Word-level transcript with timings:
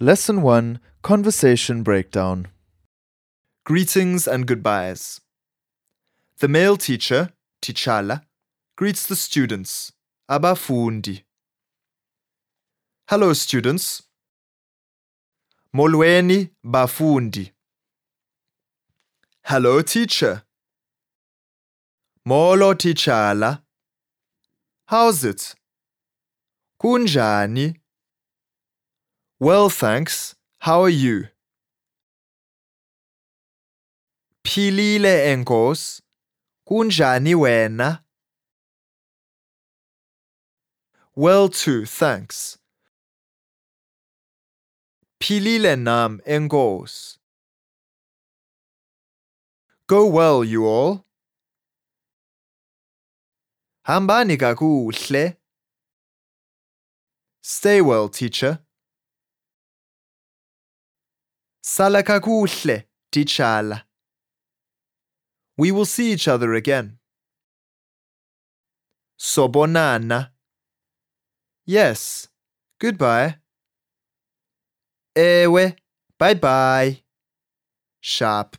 Lesson 0.00 0.42
1 0.42 0.80
Conversation 1.02 1.84
Breakdown. 1.84 2.48
Greetings 3.64 4.26
and 4.26 4.44
goodbyes. 4.44 5.20
The 6.40 6.48
male 6.48 6.76
teacher, 6.76 7.30
Titshala, 7.62 8.22
greets 8.76 9.06
the 9.06 9.14
students, 9.14 9.92
abafundi. 10.28 11.22
Hello 13.08 13.32
students. 13.34 14.02
Molweni 15.72 16.50
bafundi. 16.66 17.52
Hello 19.44 19.80
teacher. 19.80 20.42
Molo 22.24 22.74
Titshala. 22.74 23.62
How's 24.86 25.22
it? 25.22 25.54
Kunjani? 26.82 27.76
Well, 29.44 29.68
thanks. 29.68 30.34
How 30.60 30.80
are 30.84 30.88
you? 30.88 31.28
Philile 34.42 35.26
enkos. 35.32 36.00
Kunjani 36.66 37.34
wena? 37.34 38.00
Well 41.14 41.50
too, 41.50 41.84
thanks. 41.84 42.56
Philile 45.20 45.76
nam 45.78 46.22
enkos. 46.26 47.18
Go 49.86 50.06
well, 50.06 50.42
you 50.42 50.64
all. 50.64 51.04
Hambani 53.86 54.38
kakuhle. 54.38 55.36
Stay 57.42 57.82
well, 57.82 58.08
teacher. 58.08 58.60
Sala 61.66 62.02
kakuhle, 62.02 62.84
titshala. 63.10 63.86
We 65.56 65.72
will 65.72 65.86
see 65.86 66.12
each 66.12 66.28
other 66.28 66.52
again. 66.52 66.98
Sobonana. 69.18 70.32
Yes. 71.64 72.28
Goodbye. 72.78 73.38
Ewe. 75.16 75.74
Bye 76.18 76.34
bye. 76.34 77.02
Sharp. 78.02 78.58